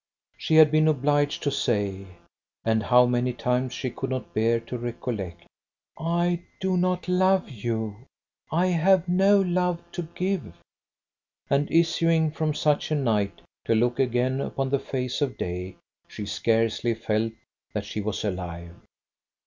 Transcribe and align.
She 0.35 0.55
had 0.55 0.71
been 0.71 0.87
obliged 0.87 1.43
to 1.43 1.51
say 1.51 2.07
and 2.65 2.81
how 2.81 3.05
many 3.05 3.33
times 3.33 3.71
she 3.73 3.91
could 3.91 4.09
not 4.09 4.33
bear 4.33 4.59
to 4.61 4.75
recollect: 4.79 5.45
"I 5.95 6.41
do 6.59 6.75
not 6.75 7.07
love 7.07 7.51
you; 7.51 7.97
I 8.51 8.65
have 8.65 9.07
no 9.07 9.39
love 9.41 9.79
to 9.91 10.07
give"; 10.15 10.55
and 11.51 11.69
issuing 11.71 12.31
from 12.31 12.55
such 12.55 12.89
a 12.89 12.95
night 12.95 13.41
to 13.65 13.75
look 13.75 13.99
again 13.99 14.41
upon 14.41 14.71
the 14.71 14.79
face 14.79 15.21
of 15.21 15.37
day, 15.37 15.75
she 16.07 16.25
scarcely 16.25 16.95
felt 16.95 17.33
that 17.73 17.85
she 17.85 18.01
was 18.01 18.25
alive. 18.25 18.73